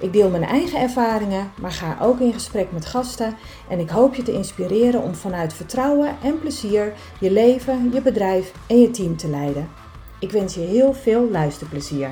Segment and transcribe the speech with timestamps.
[0.00, 3.36] Ik deel mijn eigen ervaringen, maar ga ook in gesprek met gasten
[3.68, 8.52] en ik hoop je te inspireren om vanuit vertrouwen en plezier je leven, je bedrijf
[8.68, 9.68] en je team te leiden.
[10.20, 12.10] Ik wens je heel veel luisterplezier.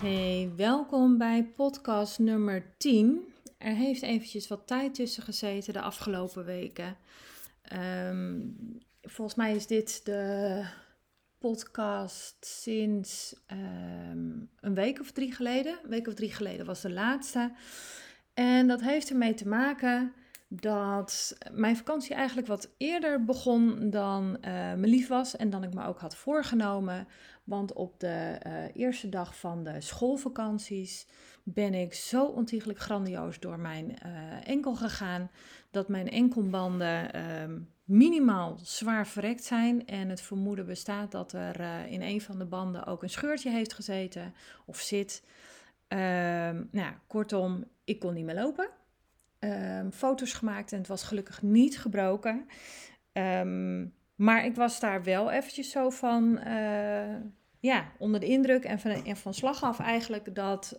[0.00, 3.20] Hey, welkom bij podcast nummer 10.
[3.58, 6.96] Er heeft eventjes wat tijd tussen gezeten de afgelopen weken.
[7.72, 8.40] Ehm,
[9.02, 10.64] volgens mij is dit de
[11.38, 15.78] podcast sinds ehm, een week of drie geleden.
[15.82, 17.52] Een week of drie geleden was de laatste.
[18.34, 20.12] En dat heeft ermee te maken
[20.48, 25.74] dat mijn vakantie eigenlijk wat eerder begon dan uh, me lief was en dan ik
[25.74, 27.08] me ook had voorgenomen.
[27.44, 31.06] Want op de uh, eerste dag van de schoolvakanties
[31.42, 35.30] ben ik zo ontiegelijk grandioos door mijn uh, enkel gegaan
[35.70, 39.86] dat mijn enkelbanden ehm, minimaal zwaar verrekt zijn.
[39.86, 43.50] En het vermoeden bestaat dat er uh, in een van de banden ook een scheurtje
[43.50, 44.34] heeft gezeten
[44.66, 45.24] of zit.
[45.88, 48.68] Um, nou, kortom, ik kon niet meer lopen.
[49.38, 52.46] Um, foto's gemaakt en het was gelukkig niet gebroken.
[54.22, 57.16] Maar ik was daar wel eventjes zo van, uh,
[57.58, 60.78] ja, onder de indruk en van, van slag af eigenlijk dat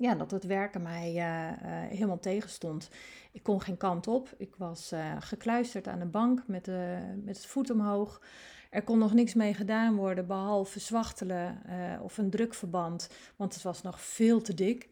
[0.00, 2.90] ja, dat het werken mij uh, uh, helemaal tegenstond.
[3.32, 4.34] Ik kon geen kant op.
[4.36, 8.22] Ik was uh, gekluisterd aan de bank met, de, met het voet omhoog.
[8.70, 11.62] Er kon nog niks mee gedaan worden behalve zwachtelen
[12.02, 14.88] of een drukverband, want het was nog veel te dik.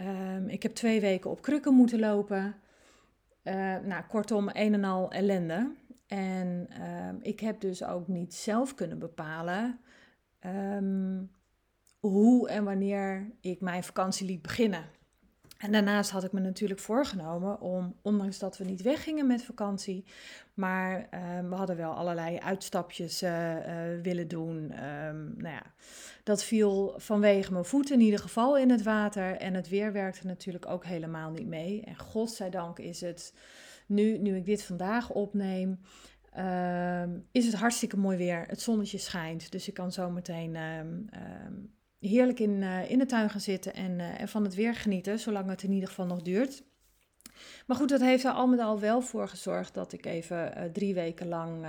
[0.00, 2.54] Um, ik heb twee weken op krukken moeten lopen.
[3.84, 5.70] nou, kortom, een en al ellende.
[6.12, 9.80] En ehm, ik heb dus ook niet zelf kunnen bepalen.
[10.46, 11.30] Um,
[11.98, 14.84] hoe en wanneer ik mijn vakantie liet beginnen.
[15.58, 20.04] En daarnaast had ik me natuurlijk voorgenomen om, ondanks dat we niet weggingen met vakantie,
[20.54, 24.66] maar uh, we hadden wel allerlei uitstapjes uh, uh, willen doen.
[25.36, 25.62] Nou ja,
[26.22, 29.36] dat viel vanwege mijn voeten in ieder geval in het water.
[29.36, 31.82] En het weer werkte natuurlijk ook helemaal niet mee.
[31.84, 33.34] En godzijdank is het
[33.92, 35.80] nu, nu ik dit vandaag opneem,
[36.32, 38.44] ehm, is het hartstikke mooi weer.
[38.48, 41.08] Het zonnetje schijnt, dus ik kan zo meteen um,
[42.08, 45.18] heerlijk in, uh, in de tuin gaan zitten en, uh, en van het weer genieten,
[45.18, 46.62] zolang het in ieder geval nog duurt.
[47.66, 50.64] Maar goed, dat heeft er al met al wel voor gezorgd dat ik even uh,
[50.64, 51.66] drie weken lang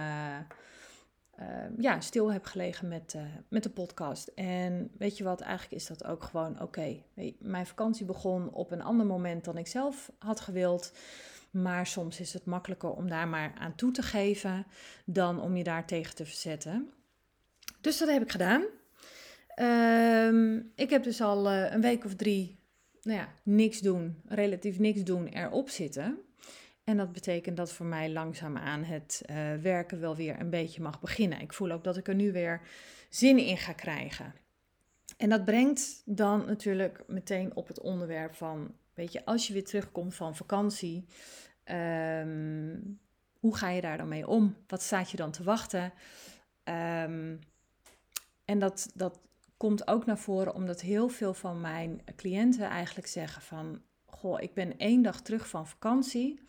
[1.77, 3.15] ja, stil heb gelegen met,
[3.49, 4.27] met de podcast.
[4.27, 7.03] En weet je wat, eigenlijk is dat ook gewoon oké.
[7.39, 10.93] Mijn vakantie begon op een ander moment dan ik zelf had gewild.
[11.53, 14.65] Maar soms is het makkelijker om daar maar aan toe te geven
[15.05, 16.89] dan om je daar tegen te verzetten.
[17.81, 18.63] Dus dat heb ik gedaan.
[19.59, 22.59] Um, ik heb dus al uh, een week of drie,
[23.01, 26.19] nou ja, niks doen, relatief niks doen erop zitten.
[26.83, 30.99] En dat betekent dat voor mij langzaamaan het uh, werken wel weer een beetje mag
[30.99, 31.39] beginnen.
[31.39, 32.61] Ik voel ook dat ik er nu weer
[33.09, 34.33] zin in ga krijgen.
[35.17, 39.65] En dat brengt dan natuurlijk meteen op het onderwerp van, weet je, als je weer
[39.65, 41.05] terugkomt van vakantie,
[41.65, 42.99] um,
[43.39, 44.55] hoe ga je daar dan mee om?
[44.67, 45.93] Wat staat je dan te wachten?
[46.63, 47.39] Um,
[48.45, 49.19] en dat, dat
[49.57, 54.53] komt ook naar voren omdat heel veel van mijn cliënten eigenlijk zeggen van, goh, ik
[54.53, 56.39] ben één dag terug van vakantie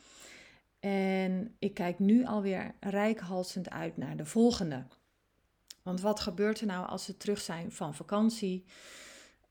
[0.81, 4.87] en ik kijk nu alweer rijkhalsend uit naar de volgende.
[5.83, 8.65] Want wat gebeurt er nou als ze terug zijn van vakantie?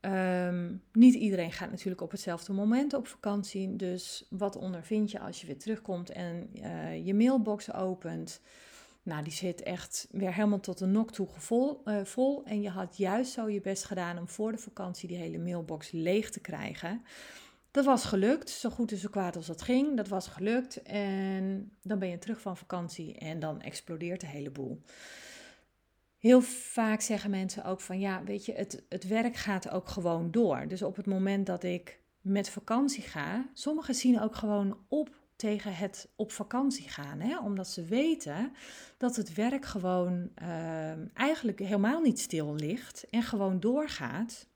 [0.04, 3.76] Um, niet iedereen gaat natuurlijk op hetzelfde moment op vakantie.
[3.76, 8.40] Dus wat ondervind je als je weer terugkomt en uh, je mailbox opent?
[9.02, 12.44] Nou, die zit echt weer helemaal tot de nok toe vol, uh, vol.
[12.44, 15.90] En je had juist zo je best gedaan om voor de vakantie die hele mailbox
[15.90, 17.02] leeg te krijgen.
[17.70, 19.96] Dat was gelukt, zo goed en zo kwaad als dat ging.
[19.96, 20.82] Dat was gelukt.
[20.82, 24.82] En dan ben je terug van vakantie en dan explodeert de hele boel.
[26.24, 30.30] Heel vaak zeggen mensen ook van ja, weet je, het, het werk gaat ook gewoon
[30.30, 30.68] door.
[30.68, 35.74] Dus op het moment dat ik met vakantie ga, sommigen zien ook gewoon op tegen
[35.74, 37.20] het op vakantie gaan.
[37.20, 37.38] Hè?
[37.38, 38.52] Omdat ze weten
[38.98, 44.48] dat het werk gewoon uh, eigenlijk helemaal niet stil ligt en gewoon doorgaat.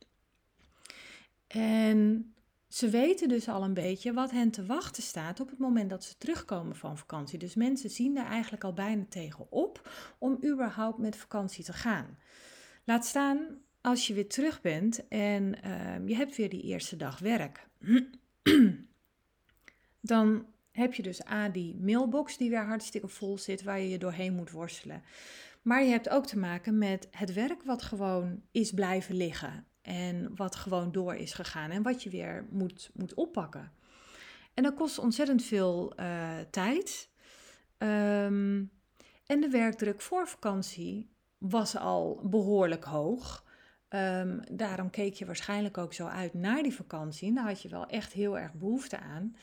[1.46, 2.32] En
[2.68, 6.04] ze weten dus al een beetje wat hen te wachten staat op het moment dat
[6.04, 7.38] ze terugkomen van vakantie.
[7.38, 12.18] Dus mensen zien er eigenlijk al bijna tegen op om überhaupt met vakantie te gaan.
[12.84, 17.18] Laat staan als je weer terug bent en ehm, je hebt weer die eerste dag
[17.18, 17.68] werk,
[20.00, 23.98] dan heb je dus A, die mailbox die weer hartstikke vol zit, waar je je
[23.98, 25.02] doorheen moet worstelen.
[25.62, 30.37] Maar je hebt ook te maken met het werk wat gewoon is blijven liggen en
[30.37, 33.73] wat gewoon door is gegaan en wat je weer moet, moet oppakken.
[34.55, 37.08] En dat kost ontzettend veel uh, tijd.
[37.79, 38.70] Um,
[39.26, 43.44] en de werkdruk voor vakantie was al behoorlijk hoog.
[43.88, 47.35] Um, daarom keek je waarschijnlijk ook zo uit naar die vakantie.
[47.35, 49.37] Daar had je wel echt heel erg behoefte aan.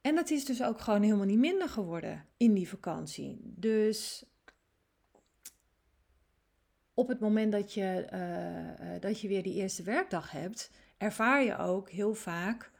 [0.00, 3.40] En dat is dus ook gewoon helemaal niet minder geworden in die vakantie.
[3.42, 4.24] Dus
[6.96, 11.56] op het moment dat je, uh, dat je weer die eerste werkdag hebt, ervaar je
[11.56, 12.70] ook heel vaak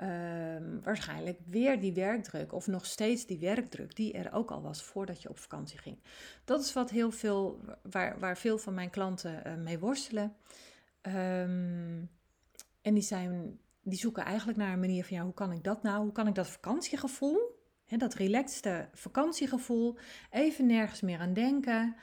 [0.00, 4.82] um, waarschijnlijk weer die werkdruk, of nog steeds die werkdruk, die er ook al was
[4.82, 5.98] voordat je op vakantie ging.
[6.44, 7.60] Dat is wat heel veel,
[7.90, 10.36] waar, waar veel van mijn klanten uh, mee worstelen.
[11.02, 12.10] Um,
[12.82, 15.82] en die, zijn, die zoeken eigenlijk naar een manier van, ja, hoe kan ik dat
[15.82, 16.02] nou?
[16.02, 17.38] Hoe kan ik dat vakantiegevoel,
[17.84, 19.96] hè, dat relaxte vakantiegevoel,
[20.30, 21.96] even nergens meer aan denken.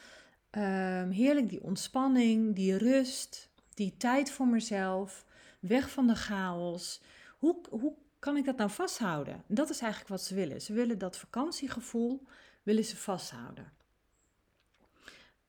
[0.51, 5.25] Um, heerlijk die ontspanning, die rust, die tijd voor mezelf,
[5.59, 7.01] weg van de chaos.
[7.37, 9.43] Hoe, hoe kan ik dat nou vasthouden?
[9.47, 10.61] Dat is eigenlijk wat ze willen.
[10.61, 12.23] Ze willen dat vakantiegevoel
[12.63, 13.71] willen ze vasthouden.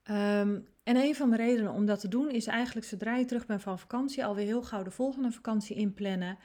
[0.03, 3.45] Ehm, en een van de redenen om dat te doen is eigenlijk zodra je terug
[3.45, 6.37] bent van vakantie alweer heel gauw de volgende vakantie inplannen,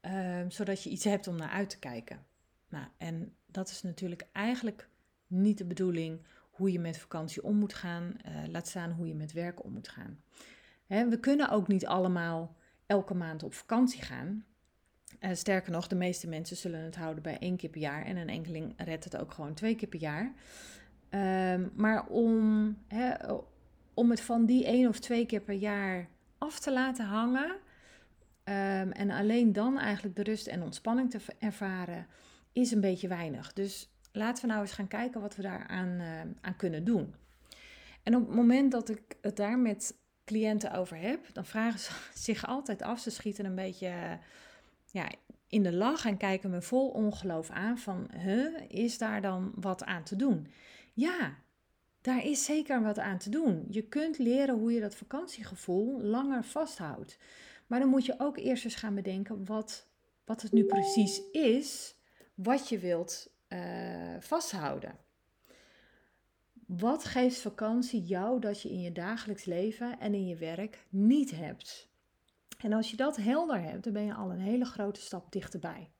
[0.00, 2.26] um, zodat je iets hebt om naar uit te kijken.
[2.68, 4.88] Nou, en dat is natuurlijk eigenlijk
[5.26, 6.20] niet de bedoeling
[6.54, 9.72] hoe je met vakantie om moet gaan, uh, laat staan hoe je met werk om
[9.72, 10.20] moet gaan.
[10.86, 12.56] We kunnen ook niet allemaal
[12.86, 14.44] elke maand op vakantie gaan.
[15.20, 18.16] Uh, sterker nog, de meeste mensen zullen het houden bij één keer per jaar en
[18.16, 20.32] een enkeling redt het ook gewoon twee keer per jaar.
[21.10, 22.76] Um, maar om,
[23.94, 26.08] om het van die één of twee keer per jaar
[26.38, 27.50] af te laten hangen
[28.44, 32.06] um, en alleen dan eigenlijk de rust en ontspanning te ervaren,
[32.52, 33.52] is een beetje weinig.
[33.52, 37.14] Dus laten we nou eens gaan kijken wat we daaraan uh, aan kunnen doen.
[38.02, 41.92] En op het moment dat ik het daar met cliënten over heb, dan vragen ze
[42.28, 43.00] zich altijd af.
[43.00, 44.18] Ze schieten een beetje
[44.90, 45.08] ja,
[45.48, 49.84] in de lach en kijken me vol ongeloof aan van, huh, is daar dan wat
[49.84, 50.46] aan te doen?
[50.92, 51.34] Ja,
[52.00, 53.66] daar is zeker wat aan te doen.
[53.68, 57.18] Je kunt leren hoe je dat vakantiegevoel langer vasthoudt.
[57.66, 59.88] Maar dan moet je ook eerst eens gaan bedenken wat,
[60.24, 61.96] wat het nu precies is
[62.34, 64.96] wat je wilt uh, vasthouden.
[66.66, 71.30] Wat geeft vakantie jou dat je in je dagelijks leven en in je werk niet
[71.30, 71.92] hebt?
[72.58, 75.90] En als je dat helder hebt, dan ben je al een hele grote stap dichterbij.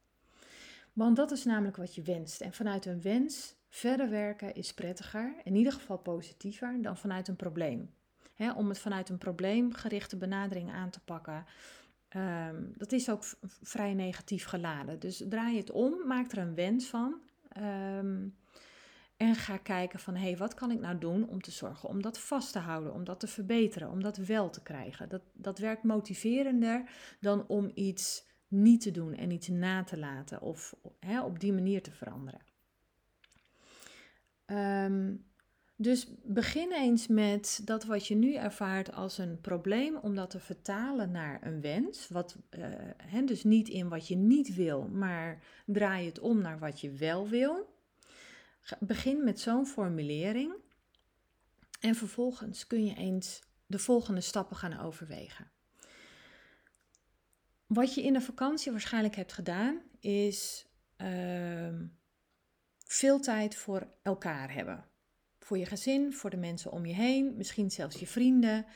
[0.92, 2.40] Want dat is namelijk wat je wenst.
[2.40, 7.36] En vanuit een wens verder werken is prettiger, in ieder geval positiever, dan vanuit een
[7.36, 7.94] probleem.
[8.56, 11.44] om het vanuit een probleemgerichte benadering aan te pakken,
[12.08, 13.24] ehm, dat is ook
[13.62, 15.00] vrij negatief geladen.
[15.00, 17.20] Dus draai het om, maak er een wens van.
[17.54, 18.28] Ehm,
[19.16, 22.02] en ga kijken van, hé, hey, wat kan ik nou doen om te zorgen om
[22.02, 25.08] dat vast te houden, om dat te verbeteren, om dat wel te krijgen.
[25.08, 26.90] Dat, dat werkt motiverender
[27.20, 31.52] dan om iets niet te doen en iets na te laten of hè, op die
[31.52, 32.40] manier te veranderen.
[34.46, 35.24] Um,
[35.76, 40.40] dus begin eens met dat wat je nu ervaart als een probleem, om dat te
[40.40, 42.08] vertalen naar een wens.
[42.08, 46.80] Wat, uh, dus niet in wat je niet wil, maar draai het om naar wat
[46.80, 47.72] je wel wil.
[48.78, 50.52] Begin met zo'n formulering
[51.80, 55.50] en vervolgens kun je eens de volgende stappen gaan overwegen.
[57.66, 60.66] Wat je in de vakantie waarschijnlijk hebt gedaan, is
[60.96, 61.80] uh,
[62.84, 64.84] veel tijd voor elkaar hebben.
[65.44, 68.66] Voor je gezin, voor de mensen om je heen, misschien zelfs je vrienden,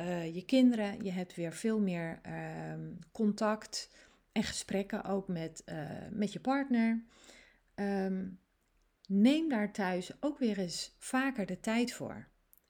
[0.00, 1.04] uh, je kinderen.
[1.04, 2.32] Je hebt weer veel meer uh,
[3.12, 3.90] contact
[4.32, 7.04] en gesprekken ook met, uh, met je partner.
[7.74, 8.38] Um,
[9.06, 12.28] neem daar thuis ook weer eens vaker de tijd voor.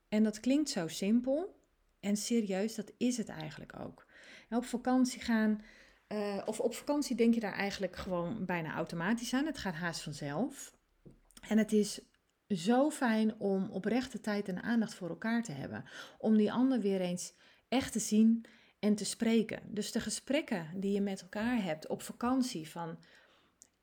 [0.09, 1.63] En dat klinkt zo simpel
[2.01, 4.07] en serieus, dat is het eigenlijk ook.
[4.51, 5.63] op vakantie gaan,
[6.09, 9.47] uh, of op vakantie denk je daar eigenlijk gewoon bijna automatisch aan.
[9.47, 10.79] Het gaat haast vanzelf.
[11.49, 12.01] En het is
[12.51, 15.85] zo fijn om oprechte tijd en aandacht voor elkaar te hebben.
[16.19, 17.33] Om die ander weer eens
[17.69, 18.45] echt te zien
[18.79, 19.61] en te spreken.
[19.67, 22.99] Dus de gesprekken die je met elkaar hebt op vakantie van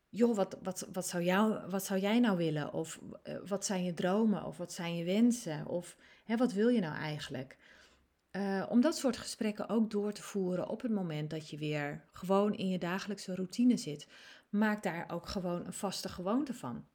[0.09, 2.73] joh, wat, wat, wat, zou jou, wat zou jij nou willen?
[2.73, 4.45] Of uh, wat zijn je dromen?
[4.45, 5.65] Of wat zijn je wensen?
[5.65, 7.57] Of hè, wat wil je nou eigenlijk?
[8.31, 12.05] Uh, om dat soort gesprekken ook door te voeren op het moment dat je weer
[12.11, 14.07] gewoon in je dagelijkse routine zit.
[14.49, 16.85] Maak daar ook gewoon een vaste gewoonte van.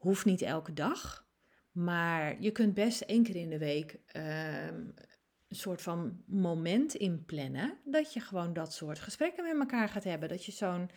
[0.00, 1.26] Hoeft niet elke dag,
[1.72, 7.78] maar je kunt best één keer in de week uh, een soort van moment inplannen
[7.84, 10.28] dat je gewoon dat soort gesprekken met elkaar gaat hebben.
[10.28, 10.90] Dat je zo'n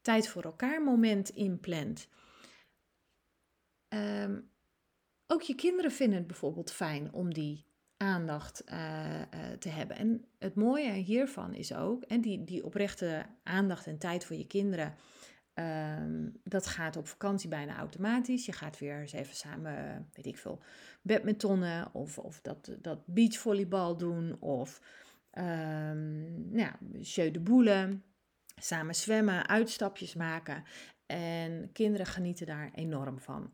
[0.00, 2.08] tijd voor elkaar moment inplant.
[3.88, 4.50] Um,
[5.26, 7.66] ook je kinderen vinden het bijvoorbeeld fijn om die
[7.96, 9.24] aandacht uh, uh,
[9.58, 9.96] te hebben.
[9.96, 14.46] En het mooie hiervan is ook, en die, die oprechte aandacht en tijd voor je
[14.46, 14.94] kinderen,
[15.54, 18.46] um, dat gaat op vakantie bijna automatisch.
[18.46, 20.62] Je gaat weer eens even samen, weet ik veel,
[21.02, 24.80] badmintonnen of, of dat, dat beachvolleybal doen of
[25.38, 27.98] um, nou jeu de
[28.56, 30.64] samen zwemmen, uitstapjes maken.
[31.06, 33.52] En kinderen genieten daar enorm van.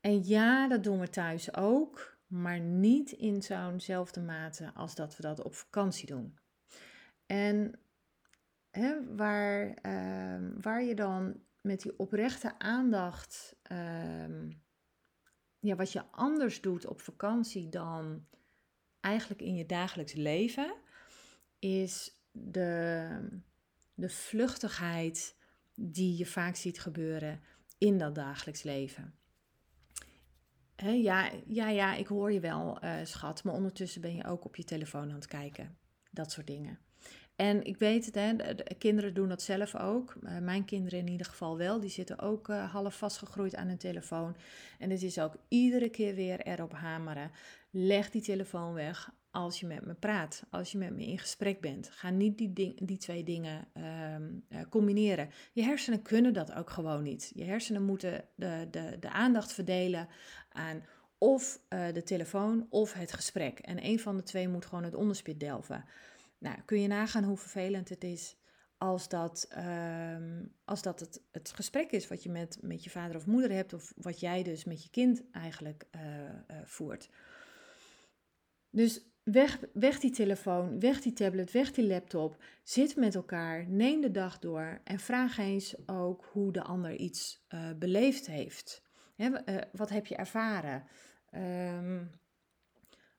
[0.00, 5.22] En ja, dat doen we thuis ook, maar niet in zo'nzelfde mate als dat we
[5.22, 6.38] dat op vakantie doen.
[7.26, 7.78] En
[8.72, 14.50] hè, waar, uh, waar je dan met die oprechte aandacht, uh,
[15.58, 18.26] ja, wat je anders doet op vakantie dan
[19.00, 20.74] eigenlijk in je dagelijks leven,
[21.58, 23.08] is de,
[23.94, 25.36] de vluchtigheid
[25.74, 27.40] die je vaak ziet gebeuren
[27.78, 29.14] in dat dagelijks leven
[30.90, 33.44] ja, ja, ja, ik hoor je wel, uh, schat.
[33.44, 35.76] Maar ondertussen ben je ook op je telefoon aan het kijken.
[36.10, 36.78] Dat soort dingen.
[37.36, 40.14] En ik weet het, hè, de, kinderen doen dat zelf ook.
[40.22, 41.80] Uh, mijn kinderen in ieder geval wel.
[41.80, 44.36] Die zitten ook uh, half vastgegroeid aan hun telefoon.
[44.78, 47.30] En het is ook iedere keer weer erop hameren.
[47.70, 51.60] Leg die telefoon weg als je met me praat, als je met me in gesprek
[51.60, 51.88] bent.
[51.90, 53.68] Ga niet die, ding, die twee dingen
[54.14, 55.30] um, uh, combineren.
[55.52, 57.32] Je hersenen kunnen dat ook gewoon niet.
[57.34, 60.08] Je hersenen moeten de, de, de aandacht verdelen
[60.48, 60.84] aan
[61.18, 63.58] of de telefoon of het gesprek.
[63.58, 65.84] En een van de twee moet gewoon het onderspit delven.
[66.42, 68.36] Nou, kun je nagaan hoe vervelend het is
[68.78, 73.16] als dat, um, als dat het, het gesprek is wat je met, met je vader
[73.16, 76.02] of moeder hebt, of wat jij dus met je kind eigenlijk uh,
[76.64, 77.08] voert.
[78.70, 82.42] Dus Weg, weg die telefoon, weg die tablet, weg die laptop.
[82.62, 87.44] Zit met elkaar, neem de dag door en vraag eens ook hoe de ander iets
[87.48, 88.82] uh, beleefd heeft.
[89.72, 90.84] Wat heb je ervaren?
[91.30, 91.76] Uh,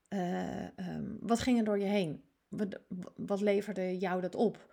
[0.09, 2.23] um, wat ging er door je heen?
[2.57, 2.79] Wat,
[3.15, 4.71] wat leverde jou dat op?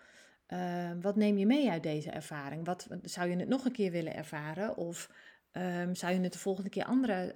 [1.01, 2.67] wat neem je mee uit deze ervaring?
[2.67, 4.77] Wat, zou je het nog een keer willen ervaren?
[4.77, 5.11] Of
[5.53, 6.85] um, zou je het de volgende keer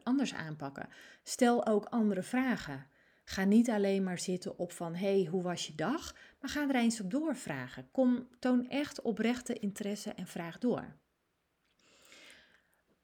[0.03, 0.89] anders aanpakken?
[1.23, 2.87] Stel ook andere vragen.
[3.25, 6.15] Ga niet alleen maar zitten op van hey, hoe was je dag?
[6.41, 7.89] Maar ga er eens op doorvragen.
[7.91, 10.97] Kom, toon echt oprechte interesse en vraag door.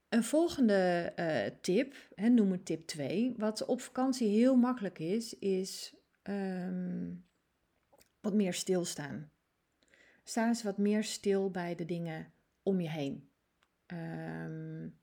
[0.09, 5.39] Een volgende uh, tip, hè, noem het tip 2, wat op vakantie heel makkelijk is,
[5.39, 7.25] is um,
[8.21, 9.31] wat meer stilstaan.
[10.25, 13.31] Sta eens wat meer stil bij de dingen om je heen.
[13.87, 14.99] Um,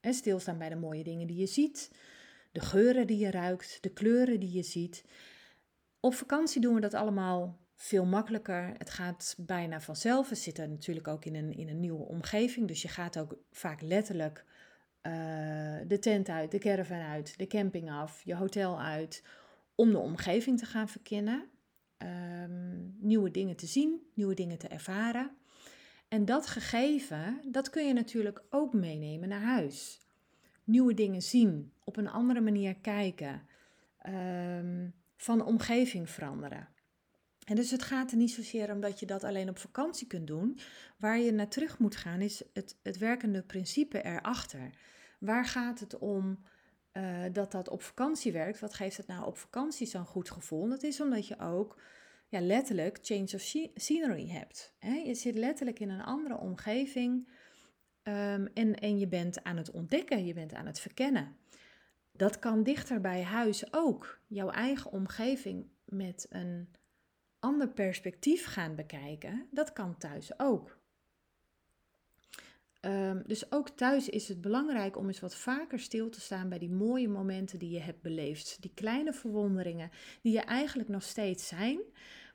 [0.00, 1.90] en stilstaan bij de mooie dingen die je ziet
[2.52, 5.04] de geuren die je ruikt, de kleuren die je ziet.
[6.00, 8.74] Op vakantie doen we dat allemaal veel makkelijker.
[8.78, 10.28] Het gaat bijna vanzelf.
[10.28, 13.80] We zitten natuurlijk ook in een, in een nieuwe omgeving, dus je gaat ook vaak
[13.80, 14.44] letterlijk
[15.02, 15.12] uh,
[15.86, 19.24] de tent uit, de caravan uit, de camping af, je hotel uit,
[19.74, 21.48] om de omgeving te gaan verkennen.
[22.02, 25.30] Um, nieuwe dingen te zien, nieuwe dingen te ervaren.
[26.08, 30.00] En dat gegeven, dat kun je natuurlijk ook meenemen naar huis
[30.70, 33.46] nieuwe dingen zien, op een andere manier kijken,
[34.08, 36.68] um, van de omgeving veranderen.
[37.44, 40.26] En dus het gaat er niet zozeer om dat je dat alleen op vakantie kunt
[40.26, 40.58] doen.
[40.98, 44.70] Waar je naar terug moet gaan is het, het werkende principe erachter.
[45.18, 46.38] Waar gaat het om
[46.92, 48.60] uh, dat dat op vakantie werkt?
[48.60, 50.68] Wat geeft het nou op vakantie zo'n goed gevoel?
[50.68, 51.80] Dat is omdat je ook
[52.28, 53.40] ja, letterlijk change of
[53.74, 54.74] scenery hebt.
[54.78, 54.94] Hè?
[54.94, 57.28] Je zit letterlijk in een andere omgeving
[58.02, 61.36] Um, en, en je bent aan het ontdekken, je bent aan het verkennen.
[62.12, 64.20] Dat kan dichter bij huis ook.
[64.26, 66.68] Jouw eigen omgeving met een
[67.38, 70.79] ander perspectief gaan bekijken, dat kan thuis ook.
[72.80, 76.58] Um, dus ook thuis is het belangrijk om eens wat vaker stil te staan bij
[76.58, 78.56] die mooie momenten die je hebt beleefd.
[78.60, 79.90] Die kleine verwonderingen
[80.22, 81.80] die er eigenlijk nog steeds zijn,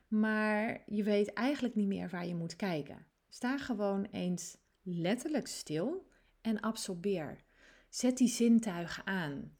[0.08, 3.06] maar je weet eigenlijk niet meer waar je moet kijken.
[3.28, 6.10] Sta gewoon eens letterlijk stil
[6.40, 7.44] en absorbeer.
[7.88, 9.56] Zet die zintuigen aan.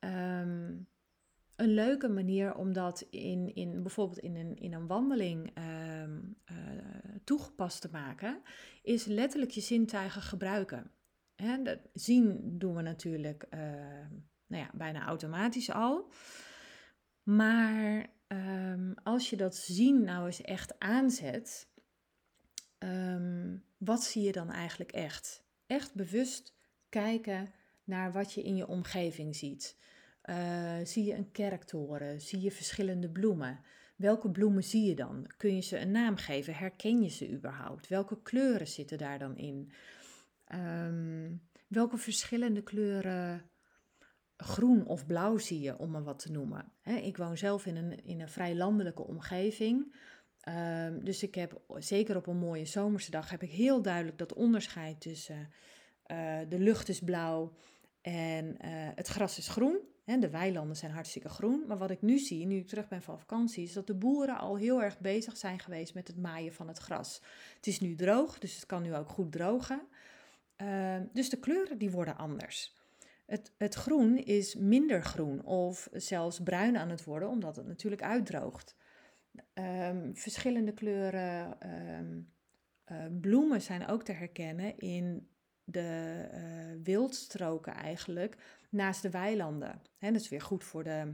[0.00, 0.88] Um,
[1.56, 5.52] een leuke manier om dat in, in bijvoorbeeld in een, in een wandeling
[6.02, 6.56] um, uh,
[7.24, 8.42] toegepast te maken,
[8.82, 10.90] is letterlijk je zintuigen gebruiken.
[11.34, 13.60] Hè, dat zien doen we natuurlijk uh,
[14.46, 16.12] nou ja, bijna automatisch al.
[17.22, 21.68] Maar um, als je dat zien nou eens echt aanzet,
[23.76, 25.44] wat zie je dan eigenlijk echt?
[25.66, 26.54] Echt bewust
[26.88, 27.52] kijken
[27.84, 29.76] naar wat je in je omgeving ziet.
[30.30, 32.20] Uh, zie je een kerktoren?
[32.20, 33.60] Zie je verschillende bloemen?
[33.96, 35.30] Welke bloemen zie je dan?
[35.36, 36.54] Kun je ze een naam geven?
[36.54, 37.88] Herken je ze überhaupt?
[37.88, 39.72] Welke kleuren zitten daar dan in?
[40.54, 43.50] Um, welke verschillende kleuren
[44.36, 46.72] groen of blauw zie je, om maar wat te noemen?
[46.82, 49.94] ik woon zelf in een, in een vrij landelijke omgeving.
[50.48, 54.34] Um, dus ik heb, zeker op een mooie zomerse dag, heb ik heel duidelijk dat
[54.34, 55.50] onderscheid tussen
[56.06, 57.56] uh, de lucht is blauw
[58.00, 58.54] en uh,
[58.94, 59.78] het gras is groen.
[60.06, 61.64] De weilanden zijn hartstikke groen.
[61.66, 64.38] Maar wat ik nu zie, nu ik terug ben van vakantie, is dat de boeren
[64.38, 67.22] al heel erg bezig zijn geweest met het maaien van het gras.
[67.56, 69.82] Het is nu droog, dus het kan nu ook goed drogen.
[70.62, 72.74] Uh, dus de kleuren die worden anders.
[73.26, 78.02] Het, het groen is minder groen of zelfs bruin aan het worden, omdat het natuurlijk
[78.02, 78.76] uitdroogt.
[79.54, 81.56] Um, verschillende kleuren
[81.98, 82.32] um,
[82.92, 85.28] uh, bloemen zijn ook te herkennen in
[85.68, 88.36] de uh, wildstroken eigenlijk
[88.70, 89.82] naast de weilanden.
[89.98, 91.12] En dat is weer goed voor de,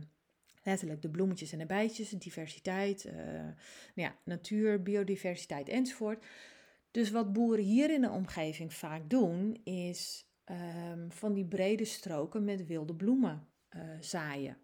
[0.62, 3.12] letterlijk de bloemetjes en de bijtjes, diversiteit, uh,
[3.94, 6.24] nou ja, natuur, biodiversiteit enzovoort.
[6.90, 10.30] Dus wat boeren hier in de omgeving vaak doen, is
[10.92, 14.56] um, van die brede stroken met wilde bloemen uh, zaaien.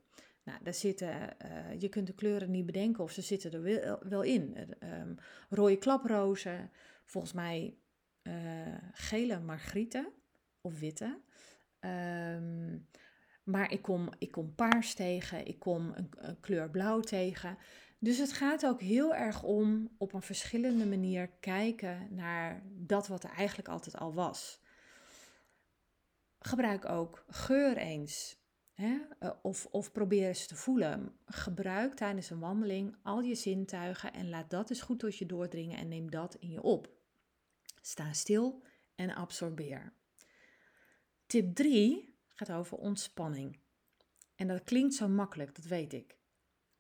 [0.44, 1.36] Nou, daar zitten,
[1.78, 4.56] je kunt de kleuren niet bedenken of ze zitten er wel, wel in.
[5.00, 5.14] Um,
[5.48, 6.70] rode klaprozen,
[7.04, 7.76] volgens mij
[8.28, 10.12] uh, gele margrieten
[10.60, 11.20] of witte.
[11.80, 12.88] Um,
[13.48, 17.58] maar ik kom, ik kom paars tegen, ik kom een, een, kleur blauw tegen.
[17.98, 23.24] Dus het gaat ook heel erg om op een verschillende manier kijken naar dat wat
[23.24, 24.60] er eigenlijk altijd al was.
[26.38, 28.36] Gebruik ook geur eens.
[28.72, 28.98] Hè?
[29.18, 31.12] Eh, of, of probeer eens te voelen.
[31.26, 35.78] Gebruik tijdens een wandeling al je zintuigen en laat dat eens goed tot je doordringen
[35.78, 36.97] en neem dat in je op.
[37.82, 38.62] Sta stil
[38.94, 39.92] en absorbeer.
[41.26, 43.58] Tip 3 gaat over ontspanning.
[44.34, 46.16] En dat klinkt zo makkelijk, dat weet ik.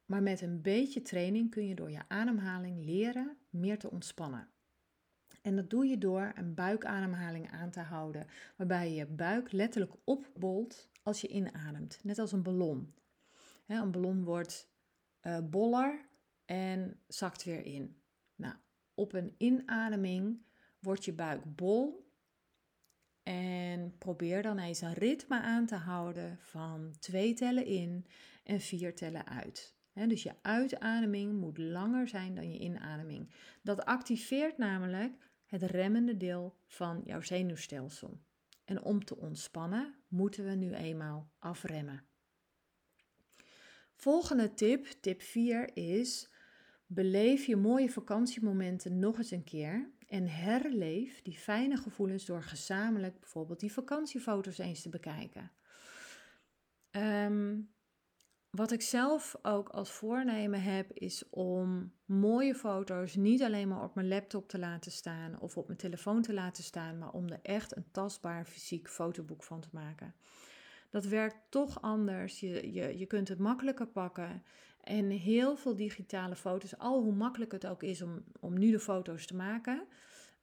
[0.04, 4.48] Maar met een beetje training kun je door je ademhaling leren meer te ontspannen.
[5.42, 10.90] En dat doe je door een buikademhaling aan te houden, waarbij je buik letterlijk opbolt
[11.02, 12.94] als je inademt, net als een ballon.
[13.66, 14.70] een ballon wordt
[15.22, 16.08] uh, boller
[16.44, 18.02] en zakt weer in.
[18.34, 18.54] Nou,
[18.94, 20.42] op een inademing
[20.78, 22.06] wordt je buik bol
[23.22, 28.06] en probeer dan eens een ritme aan te houden van twee tellen in
[28.44, 29.76] en vier tellen uit.
[29.92, 33.30] dus je uitademing moet langer zijn dan je inademing.
[33.62, 35.12] Dat activeert namelijk
[35.46, 38.20] het remmende deel van jouw zenuwstelsel.
[38.64, 42.04] En om te ontspannen moeten we nu eenmaal afremmen.
[43.94, 46.30] Volgende tip, tip 4, is
[46.86, 53.20] beleef je mooie vakantiemomenten nog eens een keer en herleef die fijne gevoelens door gezamenlijk
[53.20, 55.50] bijvoorbeeld die vakantiefoto's eens te bekijken.
[56.90, 57.70] Um,
[58.50, 63.94] wat ik zelf ook als voornemen heb, is om mooie foto's niet alleen maar op
[63.94, 67.40] mijn laptop te laten staan of op mijn telefoon te laten staan, maar om er
[67.42, 70.14] echt een tastbaar fysiek fotoboek van te maken.
[70.90, 72.40] Dat werkt toch anders.
[72.40, 74.42] Je, je, je kunt het makkelijker pakken.
[74.84, 78.80] En heel veel digitale foto's, al hoe makkelijk het ook is om, om nu de
[78.80, 79.86] foto's te maken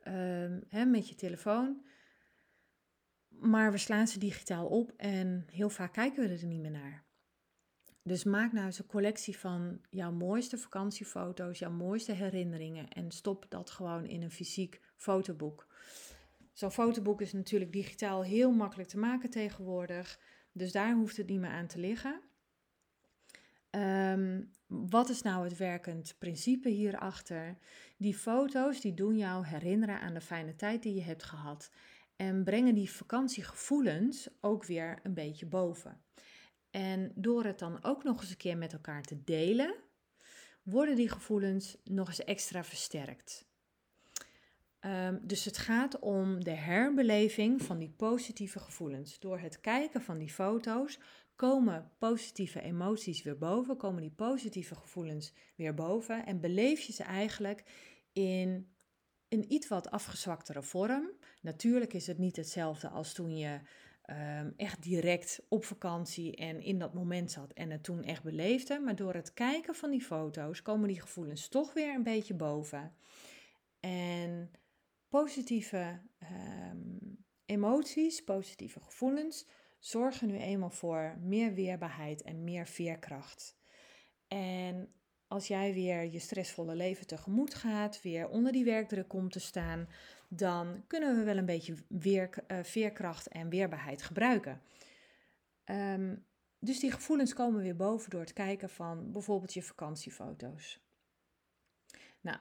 [0.07, 1.83] um, hè, met je telefoon.
[3.29, 7.03] Maar we slaan ze digitaal op en heel vaak kijken we er niet meer naar.
[8.03, 13.45] Dus maak nou eens een collectie van jouw mooiste vakantiefoto's, jouw mooiste herinneringen en stop
[13.49, 15.67] dat gewoon in een fysiek fotoboek.
[16.53, 20.19] Zo'n fotoboek is natuurlijk digitaal heel makkelijk te maken tegenwoordig,
[20.51, 22.21] dus daar hoeft het niet meer aan te liggen.
[23.75, 27.57] Um, wat is nou het werkend principe hierachter?
[27.97, 31.71] Die foto's die doen jou herinneren aan de fijne tijd die je hebt gehad
[32.15, 36.01] en brengen die vakantiegevoelens ook weer een beetje boven.
[36.71, 39.75] En door het dan ook nog eens een keer met elkaar te delen,
[40.63, 43.45] worden die gevoelens nog eens extra versterkt.
[44.81, 49.19] Um, dus het gaat om de herbeleving van die positieve gevoelens.
[49.19, 50.99] Door het kijken van die foto's
[51.35, 57.03] komen positieve emoties weer boven, komen die positieve gevoelens weer boven en beleef je ze
[57.03, 57.63] eigenlijk
[58.13, 58.73] in
[59.29, 61.09] een iets wat afgezwaktere vorm.
[61.41, 63.59] Natuurlijk is het niet hetzelfde als toen je
[64.09, 68.79] um, echt direct op vakantie en in dat moment zat en het toen echt beleefde.
[68.79, 72.95] Maar door het kijken van die foto's komen die gevoelens toch weer een beetje boven.
[73.79, 74.51] En
[75.09, 76.01] positieve
[76.71, 79.47] um, emoties, positieve gevoelens
[79.85, 83.57] zorgen nu eenmaal voor meer weerbaarheid en meer veerkracht.
[84.27, 84.93] En
[85.27, 89.87] als jij weer je stressvolle leven tegemoet gaat, weer onder die werkdruk komt te staan,
[90.29, 94.61] dan kunnen we wel een beetje weer, uh, veerkracht en weerbaarheid gebruiken.
[95.65, 96.25] Um,
[96.59, 100.83] dus die gevoelens komen weer boven door het kijken van bijvoorbeeld je vakantiefoto's.
[102.21, 102.37] Nou,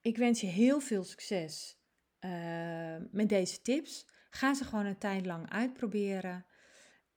[0.00, 1.78] ik wens je heel veel succes
[2.20, 4.06] uh, met deze tips.
[4.30, 6.46] Ga ze gewoon een tijd lang uitproberen.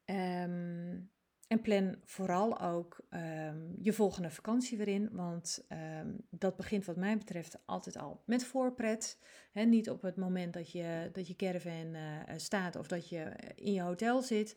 [0.10, 1.10] Um,
[1.48, 5.66] en plan vooral ook um, je volgende vakantie weer in, want
[6.02, 9.20] um, dat begint wat mij betreft altijd al met voorpret.
[9.52, 13.32] He, niet op het moment dat je, dat je caravan uh, staat of dat je
[13.56, 14.56] in je hotel zit,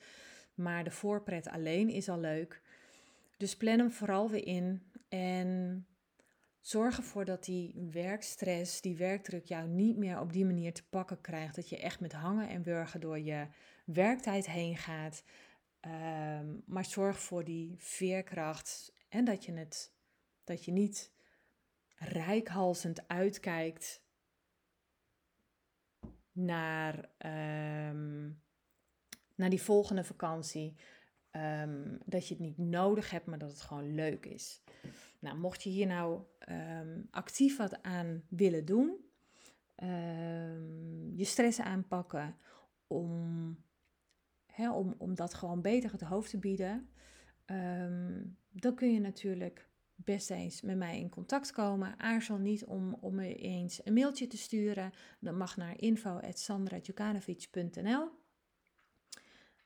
[0.54, 2.62] maar de voorpret alleen is al leuk.
[3.36, 5.86] Dus plan hem vooral weer in en
[6.60, 11.20] zorg ervoor dat die werkstress, die werkdruk jou niet meer op die manier te pakken
[11.20, 11.54] krijgt.
[11.54, 13.46] Dat je echt met hangen en wurgen door je
[13.92, 15.22] werktijd heen gaat.
[15.86, 19.92] Um, maar zorg voor die veerkracht en dat je, het,
[20.44, 21.12] dat je niet
[21.94, 24.02] rijkhalsend uitkijkt
[26.32, 26.94] naar,
[27.88, 28.42] um,
[29.34, 30.76] naar die volgende vakantie.
[31.32, 34.62] Um, dat je het niet nodig hebt, maar dat het gewoon leuk is.
[35.18, 36.22] Nou, mocht je hier nou
[37.10, 38.96] actief wat aan willen doen,
[41.16, 42.36] je stress aanpakken
[42.86, 43.56] om
[44.68, 46.88] om, om dat gewoon beter het hoofd te bieden,
[47.46, 49.70] um, dan kun je natuurlijk
[50.04, 51.98] best eens met mij in contact komen.
[51.98, 54.92] Aarzel niet om, om me eens een mailtje te sturen.
[55.20, 58.10] Dat mag naar info.sandradjukanovic.nl um,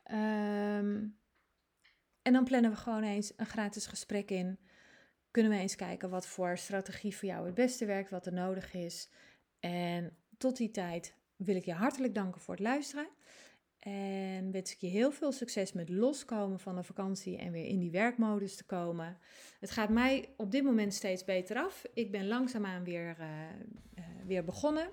[0.02, 1.06] ehm,
[2.22, 4.58] En dan plannen we gewoon eens een gratis gesprek in.
[5.30, 8.74] Kunnen we eens kijken wat voor strategie voor jou het beste werkt, wat er nodig
[8.74, 9.08] is.
[9.60, 13.08] En tot die tijd wil ik je hartelijk danken voor het luisteren.
[13.84, 17.78] En wens ik je heel veel succes met loskomen van de vakantie en weer in
[17.78, 19.16] die werkmodus te komen.
[19.60, 21.84] Het gaat mij op dit moment steeds beter af.
[21.94, 23.26] Ik ben langzaamaan weer, uh,
[23.98, 24.88] uh, weer begonnen.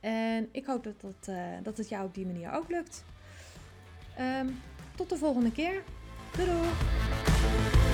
[0.00, 3.04] En ik hoop dat, dat, uh, dat het jou op die manier ook lukt.
[4.20, 4.60] Um,
[4.96, 5.82] tot de volgende keer.
[6.36, 7.87] Doei doei!